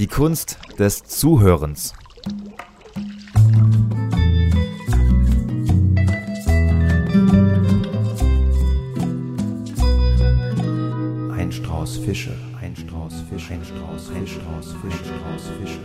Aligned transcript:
Die 0.00 0.06
Kunst 0.06 0.58
des 0.78 1.04
Zuhörens. 1.04 1.92
Ein 11.30 11.52
Strauß 11.52 11.98
Fische, 11.98 12.34
ein 12.62 12.74
Strauß 12.74 13.12
Fische, 13.28 13.52
ein 13.52 13.62
Strauß, 13.62 14.10
ein 14.12 14.26
Strauß 14.26 14.72
Fische, 14.80 15.12
ein 15.12 15.38
Strauß 15.38 15.50
Fische. 15.60 15.80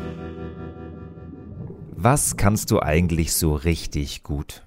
Was 1.91 2.37
kannst 2.37 2.71
du 2.71 2.81
eigentlich 2.81 3.33
so 3.33 3.53
richtig 3.53 4.23
gut? 4.23 4.65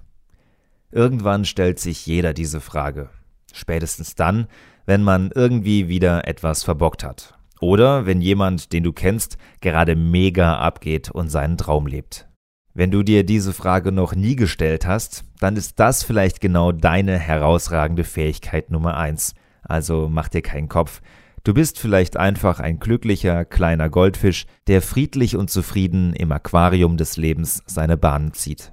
Irgendwann 0.91 1.43
stellt 1.43 1.79
sich 1.79 2.05
jeder 2.05 2.35
diese 2.35 2.61
Frage. 2.61 3.09
Spätestens 3.51 4.13
dann, 4.13 4.47
wenn 4.85 5.01
man 5.01 5.31
irgendwie 5.33 5.87
wieder 5.87 6.27
etwas 6.27 6.61
verbockt 6.63 7.03
hat. 7.03 7.38
Oder 7.59 8.05
wenn 8.05 8.21
jemand, 8.21 8.71
den 8.73 8.83
du 8.83 8.93
kennst, 8.93 9.37
gerade 9.61 9.95
mega 9.95 10.57
abgeht 10.57 11.11
und 11.11 11.29
seinen 11.29 11.57
Traum 11.57 11.87
lebt. 11.87 12.27
Wenn 12.73 12.91
du 12.91 13.03
dir 13.03 13.25
diese 13.25 13.51
Frage 13.51 13.91
noch 13.91 14.15
nie 14.15 14.35
gestellt 14.35 14.85
hast, 14.85 15.25
dann 15.39 15.57
ist 15.57 15.79
das 15.79 16.03
vielleicht 16.03 16.39
genau 16.39 16.71
deine 16.71 17.17
herausragende 17.17 18.03
Fähigkeit 18.03 18.71
Nummer 18.71 18.95
eins. 18.95 19.33
Also 19.63 20.07
mach 20.09 20.29
dir 20.29 20.41
keinen 20.41 20.69
Kopf. 20.69 21.01
Du 21.43 21.53
bist 21.53 21.79
vielleicht 21.79 22.17
einfach 22.17 22.59
ein 22.59 22.79
glücklicher 22.79 23.43
kleiner 23.45 23.89
Goldfisch, 23.89 24.45
der 24.67 24.81
friedlich 24.81 25.35
und 25.35 25.49
zufrieden 25.49 26.13
im 26.13 26.31
Aquarium 26.31 26.95
des 26.95 27.17
Lebens 27.17 27.63
seine 27.65 27.97
Bahnen 27.97 28.33
zieht. 28.33 28.71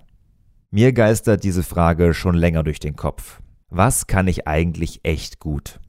Mir 0.71 0.93
geistert 0.93 1.43
diese 1.45 1.63
Frage 1.63 2.13
schon 2.13 2.35
länger 2.35 2.63
durch 2.63 2.81
den 2.81 2.97
Kopf. 2.97 3.41
Was 3.71 4.07
kann 4.07 4.29
ich 4.29 4.47
eigentlich 4.47 5.01
echt 5.05 5.41
gut? 5.41 5.81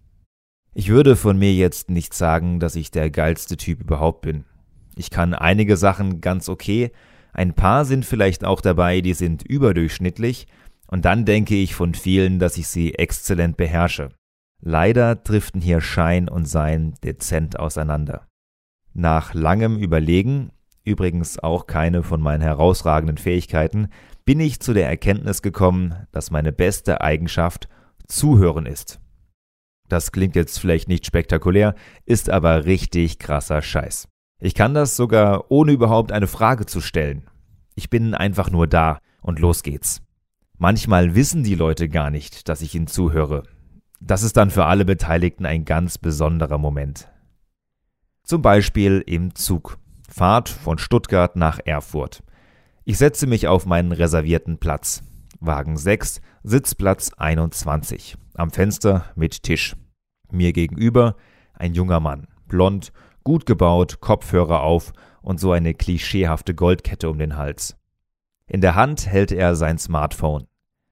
Ich 0.80 0.90
würde 0.90 1.16
von 1.16 1.40
mir 1.40 1.56
jetzt 1.56 1.90
nicht 1.90 2.14
sagen, 2.14 2.60
dass 2.60 2.76
ich 2.76 2.92
der 2.92 3.10
geilste 3.10 3.58
Typ 3.58 3.82
überhaupt 3.82 4.22
bin. 4.22 4.46
Ich 4.96 5.10
kann 5.10 5.34
einige 5.34 5.76
Sachen 5.76 6.22
ganz 6.22 6.50
okay, 6.50 6.92
ein 7.34 7.56
paar 7.56 7.84
sind 7.84 8.06
vielleicht 8.06 8.46
auch 8.46 8.62
dabei, 8.62 9.02
die 9.02 9.16
sind 9.16 9.42
überdurchschnittlich, 9.42 10.46
und 10.86 11.04
dann 11.04 11.26
denke 11.26 11.56
ich 11.56 11.74
von 11.74 11.96
vielen, 11.96 12.38
dass 12.38 12.60
ich 12.60 12.68
sie 12.68 12.94
exzellent 12.94 13.58
beherrsche. 13.58 14.10
Leider 14.62 15.16
driften 15.16 15.62
hier 15.62 15.82
Schein 15.82 16.30
und 16.30 16.48
Sein 16.48 16.94
dezent 17.04 17.58
auseinander. 17.58 18.28
Nach 18.94 19.34
langem 19.34 19.80
Überlegen, 19.80 20.52
übrigens 20.84 21.40
auch 21.40 21.66
keine 21.66 22.04
von 22.04 22.22
meinen 22.22 22.42
herausragenden 22.42 23.18
Fähigkeiten, 23.18 23.88
bin 24.26 24.40
ich 24.40 24.60
zu 24.60 24.76
der 24.76 24.88
Erkenntnis 24.88 25.42
gekommen, 25.42 25.96
dass 26.12 26.30
meine 26.30 26.52
beste 26.52 27.02
Eigenschaft 27.02 27.68
Zuhören 28.08 28.68
ist. 28.68 29.00
Das 29.90 30.12
klingt 30.12 30.36
jetzt 30.36 30.60
vielleicht 30.60 30.88
nicht 30.88 31.06
spektakulär, 31.06 31.76
ist 32.06 32.30
aber 32.30 32.66
richtig 32.66 33.20
krasser 33.20 33.62
Scheiß. 33.62 34.08
Ich 34.40 34.54
kann 34.54 34.74
das 34.74 34.96
sogar 34.96 35.50
ohne 35.50 35.72
überhaupt 35.72 36.12
eine 36.12 36.28
Frage 36.28 36.66
zu 36.66 36.82
stellen. 36.82 37.30
Ich 37.76 37.90
bin 37.90 38.14
einfach 38.14 38.50
nur 38.50 38.68
da 38.68 39.00
und 39.22 39.40
los 39.40 39.64
geht's. 39.64 40.02
Manchmal 40.58 41.16
wissen 41.16 41.44
die 41.44 41.56
Leute 41.56 41.90
gar 41.90 42.10
nicht, 42.10 42.50
dass 42.50 42.62
ich 42.62 42.76
ihnen 42.76 42.88
zuhöre. 42.88 43.44
Das 44.00 44.24
ist 44.24 44.38
dann 44.38 44.52
für 44.52 44.66
alle 44.66 44.86
Beteiligten 44.86 45.46
ein 45.46 45.66
ganz 45.66 45.98
besonderer 45.98 46.58
Moment. 46.58 47.08
Zum 48.24 48.42
Beispiel 48.42 49.04
im 49.06 49.36
Zug. 49.36 49.78
Fahrt 50.10 50.50
von 50.50 50.78
Stuttgart 50.78 51.36
nach 51.36 51.60
Erfurt. 51.66 52.24
Ich 52.86 52.98
setze 52.98 53.28
mich 53.28 53.48
auf 53.48 53.66
meinen 53.66 53.92
reservierten 53.92 54.58
Platz. 54.58 55.04
Wagen 55.40 55.78
6, 55.78 56.22
Sitzplatz 56.44 57.12
21. 57.18 58.18
Am 58.38 58.52
Fenster 58.52 59.06
mit 59.16 59.42
Tisch. 59.42 59.76
Mir 60.30 60.54
gegenüber 60.54 61.16
ein 61.56 61.74
junger 61.74 62.00
Mann. 62.00 62.28
Blond, 62.48 62.94
gut 63.24 63.48
gebaut, 63.48 64.00
Kopfhörer 64.00 64.62
auf 64.62 64.94
und 65.24 65.40
so 65.40 65.52
eine 65.52 65.74
klischeehafte 65.74 66.54
Goldkette 66.54 67.10
um 67.10 67.18
den 67.18 67.36
Hals. 67.36 67.78
In 68.46 68.62
der 68.62 68.76
Hand 68.76 69.08
hält 69.08 69.32
er 69.32 69.56
sein 69.56 69.80
Smartphone. 69.80 70.46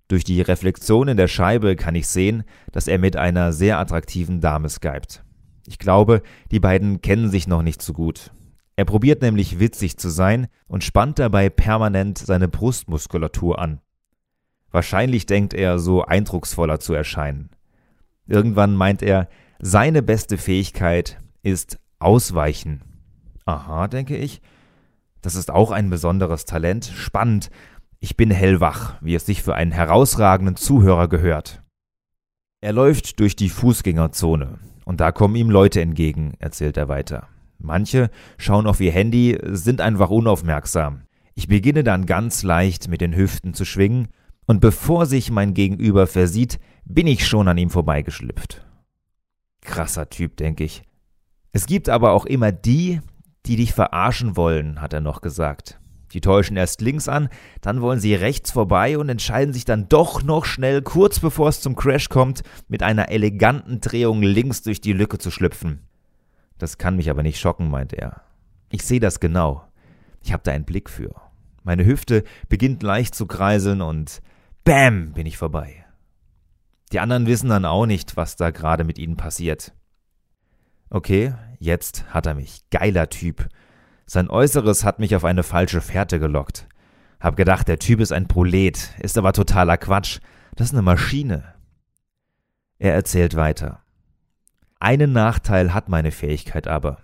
Durch 0.08 0.24
die 0.24 0.42
Reflexion 0.42 1.08
in 1.08 1.18
der 1.18 1.28
Scheibe 1.28 1.75
kann 1.75 1.94
ich 1.94 2.08
sehen, 2.08 2.46
dass 2.72 2.88
er 2.88 2.97
mit 2.97 3.16
einer 3.16 3.53
sehr 3.53 3.78
attraktiven 3.78 4.41
Dame 4.41 4.68
skypt. 4.68 5.24
Ich 5.68 5.78
glaube, 5.78 6.24
die 6.50 6.59
beiden 6.59 7.03
kennen 7.03 7.30
sich 7.30 7.47
noch 7.47 7.62
nicht 7.62 7.84
so 7.84 7.94
gut. 7.94 8.31
Er 8.75 8.86
probiert 8.86 9.22
nämlich 9.22 9.59
witzig 9.59 9.97
zu 9.97 10.09
sein 10.09 10.47
und 10.68 10.84
spannt 10.84 11.20
dabei 11.20 11.50
permanent 11.50 12.18
seine 12.18 12.47
Brustmuskulatur 12.47 13.59
an. 13.59 13.81
Wahrscheinlich 14.75 15.25
denkt 15.25 15.53
er, 15.53 15.80
so 15.80 16.03
eindrucksvoller 16.03 16.81
zu 16.81 16.94
erscheinen. 16.94 17.50
Irgendwann 18.28 18.75
meint 18.75 19.02
er, 19.02 19.30
seine 19.58 20.03
beste 20.03 20.38
Fähigkeit 20.38 21.18
ist 21.44 21.80
Ausweichen. 21.97 22.81
Aha, 23.46 23.88
denke 23.88 24.18
ich. 24.18 24.41
Das 25.22 25.35
ist 25.35 25.50
auch 25.50 25.72
ein 25.72 25.90
besonderes 25.90 26.44
Talent. 26.44 26.91
Spannend. 26.94 27.52
Ich 28.02 28.18
bin 28.18 28.31
hellwach, 28.31 28.96
wie 29.00 29.16
es 29.16 29.25
sich 29.25 29.44
für 29.44 29.56
einen 29.56 29.72
herausragenden 29.72 30.58
Zuhörer 30.58 31.08
gehört. 31.08 31.64
Er 32.59 32.74
läuft 32.74 33.22
durch 33.22 33.38
die 33.38 33.47
Fußgängerzone. 33.47 34.59
Und 34.84 35.00
da 35.00 35.14
kommen 35.14 35.38
ihm 35.38 35.50
Leute 35.50 35.80
entgegen, 35.80 36.34
erzählt 36.40 36.75
er 36.75 36.90
weiter. 36.90 37.30
Manche 37.59 38.09
schauen 38.38 38.68
auf 38.68 38.81
ihr 38.81 38.91
Handy, 38.91 39.40
sind 39.41 39.80
einfach 39.80 40.09
unaufmerksam. 40.09 41.03
Ich 41.34 41.47
beginne 41.47 41.85
dann 41.85 42.06
ganz 42.06 42.44
leicht 42.44 42.90
mit 42.90 43.00
den 43.00 43.16
Hüften 43.16 43.53
zu 43.53 43.64
schwingen, 43.64 44.09
und 44.46 44.62
bevor 44.62 45.06
sich 45.06 45.32
mein 45.32 45.54
Gegenüber 45.54 46.08
versieht, 46.08 46.60
bin 46.86 47.08
ich 47.08 47.28
schon 47.28 47.48
an 47.48 47.58
ihm 47.58 47.70
vorbeigeschlüpft. 47.70 48.66
Krasser 49.62 50.10
Typ, 50.10 50.38
denke 50.38 50.64
ich. 50.64 50.84
Es 51.52 51.66
gibt 51.66 51.90
aber 51.90 52.12
auch 52.12 52.26
immer 52.26 52.52
die, 52.52 53.00
die 53.46 53.56
dich 53.56 53.74
verarschen 53.74 54.36
wollen, 54.36 54.82
hat 54.82 54.94
er 54.94 55.02
noch 55.02 55.22
gesagt. 55.22 55.80
Die 56.14 56.22
täuschen 56.22 56.56
erst 56.56 56.82
links 56.82 57.08
an, 57.10 57.30
dann 57.62 57.82
wollen 57.82 58.00
sie 58.00 58.14
rechts 58.14 58.52
vorbei 58.52 58.98
und 58.98 59.10
entscheiden 59.10 59.54
sich 59.54 59.66
dann 59.66 59.90
doch 59.90 60.24
noch 60.24 60.46
schnell, 60.46 60.82
kurz 60.82 61.20
bevor 61.20 61.50
es 61.50 61.62
zum 61.62 61.76
Crash 61.76 62.10
kommt, 62.10 62.44
mit 62.68 62.84
einer 62.84 63.10
eleganten 63.10 63.82
Drehung 63.82 64.22
links 64.22 64.62
durch 64.62 64.80
die 64.80 64.94
Lücke 64.94 65.18
zu 65.18 65.32
schlüpfen. 65.32 65.82
Das 66.58 66.78
kann 66.78 66.96
mich 66.96 67.10
aber 67.10 67.24
nicht 67.24 67.40
schocken, 67.40 67.70
meint 67.70 67.92
er. 67.92 68.22
Ich 68.70 68.84
sehe 68.84 69.00
das 69.00 69.20
genau. 69.20 69.66
Ich 70.22 70.32
habe 70.32 70.44
da 70.44 70.52
einen 70.52 70.66
Blick 70.66 70.90
für. 70.90 71.14
Meine 71.64 71.86
Hüfte 71.86 72.24
beginnt 72.48 72.84
leicht 72.84 73.16
zu 73.16 73.26
kreiseln 73.26 73.82
und 73.82 74.22
Bäm 74.66 75.14
bin 75.14 75.28
ich 75.28 75.38
vorbei. 75.38 75.86
Die 76.92 77.00
anderen 77.00 77.28
wissen 77.28 77.50
dann 77.50 77.66
auch 77.66 77.86
nicht, 77.86 78.18
was 78.18 78.36
da 78.36 78.50
gerade 78.50 78.84
mit 78.84 78.98
ihnen 78.98 79.16
passiert. 79.16 79.74
Okay, 80.90 81.36
jetzt 81.59 82.06
hat 82.12 82.26
er 82.26 82.34
mich. 82.34 82.64
Geiler 82.72 83.09
Typ. 83.12 83.48
Sein 84.08 84.28
Äußeres 84.28 84.84
hat 84.84 84.98
mich 84.98 85.16
auf 85.16 85.24
eine 85.24 85.44
falsche 85.44 85.81
Fährte 85.81 86.20
gelockt. 86.20 86.68
Hab 87.20 87.36
gedacht, 87.36 87.68
der 87.68 87.78
Typ 87.78 88.00
ist 88.00 88.12
ein 88.12 88.28
Prolet, 88.28 88.90
ist 89.00 89.20
aber 89.20 89.34
totaler 89.34 89.78
Quatsch. 89.78 90.20
Das 90.56 90.70
ist 90.70 90.74
eine 90.74 90.82
Maschine. 90.82 91.53
Er 92.80 92.96
erzählt 92.96 93.36
weiter. 93.36 93.84
Einen 94.80 95.14
Nachteil 95.14 95.76
hat 95.76 95.90
meine 95.90 96.12
Fähigkeit 96.12 96.68
aber. 96.68 96.97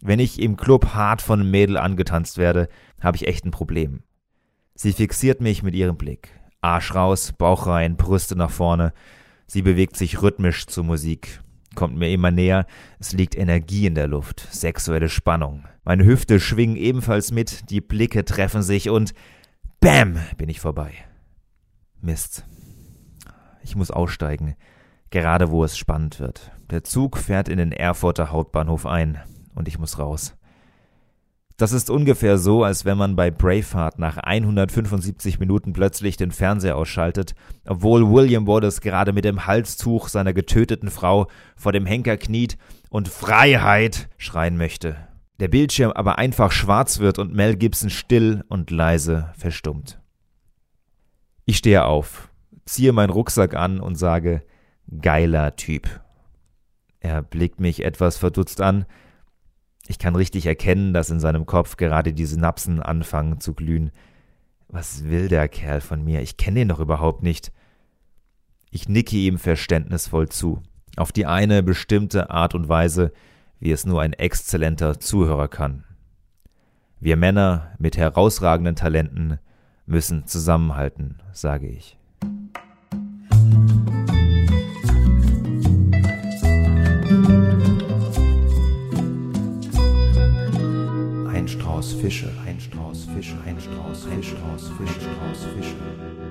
Wenn 0.00 0.20
ich 0.20 0.40
im 0.40 0.56
Club 0.56 0.94
hart 0.94 1.20
von 1.20 1.40
einem 1.40 1.50
Mädel 1.50 1.78
angetanzt 1.78 2.38
werde, 2.38 2.68
habe 3.00 3.16
ich 3.16 3.26
echt 3.26 3.44
ein 3.44 3.50
Problem. 3.50 4.04
Sie 4.76 4.92
fixiert 4.92 5.40
mich 5.40 5.64
mit 5.64 5.74
ihrem 5.74 5.96
Blick. 5.96 6.37
Arsch 6.60 6.94
raus, 6.94 7.32
Bauch 7.32 7.66
rein, 7.66 7.96
Brüste 7.96 8.36
nach 8.36 8.50
vorne. 8.50 8.92
Sie 9.46 9.62
bewegt 9.62 9.96
sich 9.96 10.22
rhythmisch 10.22 10.66
zur 10.66 10.84
Musik, 10.84 11.40
kommt 11.74 11.96
mir 11.96 12.10
immer 12.10 12.30
näher. 12.30 12.66
Es 12.98 13.12
liegt 13.12 13.36
Energie 13.36 13.86
in 13.86 13.94
der 13.94 14.08
Luft, 14.08 14.46
sexuelle 14.50 15.08
Spannung. 15.08 15.64
Meine 15.84 16.04
Hüfte 16.04 16.40
schwingen 16.40 16.76
ebenfalls 16.76 17.30
mit, 17.30 17.70
die 17.70 17.80
Blicke 17.80 18.24
treffen 18.24 18.62
sich 18.62 18.90
und 18.90 19.14
Bäm 19.80 20.18
bin 20.36 20.48
ich 20.48 20.60
vorbei. 20.60 20.92
Mist. 22.00 22.44
Ich 23.62 23.76
muss 23.76 23.90
aussteigen, 23.90 24.56
gerade 25.10 25.50
wo 25.50 25.64
es 25.64 25.76
spannend 25.76 26.20
wird. 26.20 26.52
Der 26.70 26.84
Zug 26.84 27.16
fährt 27.16 27.48
in 27.48 27.58
den 27.58 27.72
Erfurter 27.72 28.30
Hauptbahnhof 28.30 28.86
ein 28.86 29.18
und 29.54 29.68
ich 29.68 29.78
muss 29.78 29.98
raus. 29.98 30.37
Das 31.58 31.72
ist 31.72 31.90
ungefähr 31.90 32.38
so, 32.38 32.62
als 32.62 32.84
wenn 32.84 32.96
man 32.96 33.16
bei 33.16 33.32
Braveheart 33.32 33.98
nach 33.98 34.16
175 34.16 35.40
Minuten 35.40 35.72
plötzlich 35.72 36.16
den 36.16 36.30
Fernseher 36.30 36.76
ausschaltet, 36.76 37.34
obwohl 37.66 38.08
William 38.08 38.46
Wallace 38.46 38.80
gerade 38.80 39.12
mit 39.12 39.24
dem 39.24 39.44
Halstuch 39.44 40.06
seiner 40.06 40.32
getöteten 40.32 40.88
Frau 40.88 41.26
vor 41.56 41.72
dem 41.72 41.84
Henker 41.84 42.16
kniet 42.16 42.56
und 42.90 43.08
Freiheit 43.08 44.08
schreien 44.18 44.56
möchte. 44.56 44.96
Der 45.40 45.48
Bildschirm 45.48 45.90
aber 45.90 46.16
einfach 46.16 46.52
schwarz 46.52 47.00
wird 47.00 47.18
und 47.18 47.34
Mel 47.34 47.56
Gibson 47.56 47.90
still 47.90 48.44
und 48.48 48.70
leise 48.70 49.32
verstummt. 49.36 50.00
Ich 51.44 51.56
stehe 51.56 51.86
auf, 51.86 52.28
ziehe 52.66 52.92
meinen 52.92 53.10
Rucksack 53.10 53.56
an 53.56 53.80
und 53.80 53.96
sage, 53.96 54.44
geiler 55.00 55.56
Typ. 55.56 55.88
Er 57.00 57.20
blickt 57.20 57.58
mich 57.58 57.84
etwas 57.84 58.16
verdutzt 58.16 58.60
an, 58.60 58.86
ich 59.88 59.98
kann 59.98 60.14
richtig 60.14 60.44
erkennen, 60.44 60.92
dass 60.92 61.08
in 61.08 61.18
seinem 61.18 61.46
Kopf 61.46 61.78
gerade 61.78 62.12
die 62.12 62.26
Synapsen 62.26 62.82
anfangen 62.82 63.40
zu 63.40 63.54
glühen. 63.54 63.90
Was 64.68 65.04
will 65.04 65.28
der 65.28 65.48
Kerl 65.48 65.80
von 65.80 66.04
mir? 66.04 66.20
Ich 66.20 66.36
kenne 66.36 66.60
ihn 66.60 66.68
doch 66.68 66.78
überhaupt 66.78 67.22
nicht. 67.22 67.52
Ich 68.70 68.86
nicke 68.86 69.16
ihm 69.16 69.38
verständnisvoll 69.38 70.28
zu, 70.28 70.62
auf 70.98 71.10
die 71.10 71.24
eine 71.24 71.62
bestimmte 71.62 72.28
Art 72.28 72.54
und 72.54 72.68
Weise, 72.68 73.12
wie 73.60 73.72
es 73.72 73.86
nur 73.86 74.02
ein 74.02 74.12
exzellenter 74.12 75.00
Zuhörer 75.00 75.48
kann. 75.48 75.84
Wir 77.00 77.16
Männer 77.16 77.72
mit 77.78 77.96
herausragenden 77.96 78.76
Talenten 78.76 79.38
müssen 79.86 80.26
zusammenhalten, 80.26 81.22
sage 81.32 81.66
ich. 81.66 81.96
Strauß 91.58 91.94
Fische, 91.94 92.30
ein 92.46 92.60
Strauß 92.60 93.08
Fische, 93.12 93.36
ein 93.44 93.58
Strauß, 93.60 94.06
ein 94.12 94.22
Strauß 94.22 94.70
Fische, 94.78 95.00
Strauß 95.00 95.44
Fische. 95.56 96.27